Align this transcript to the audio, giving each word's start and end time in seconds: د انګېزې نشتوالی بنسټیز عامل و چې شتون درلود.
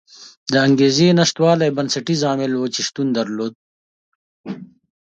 د 0.51 0.53
انګېزې 0.65 1.07
نشتوالی 1.19 1.69
بنسټیز 1.77 2.21
عامل 2.27 2.51
و 2.55 2.71
چې 2.73 2.81
شتون 2.87 3.07
درلود. 3.17 3.53